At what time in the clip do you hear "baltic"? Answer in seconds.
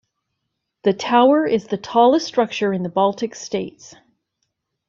2.89-3.35